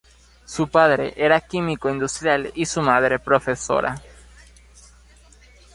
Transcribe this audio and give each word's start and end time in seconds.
Su 0.45 0.67
padre 0.67 1.13
era 1.15 1.39
químico 1.41 1.87
industrial; 1.87 2.51
y 2.55 2.65
su 2.65 2.81
madre, 2.81 3.19
profesora. 3.19 4.01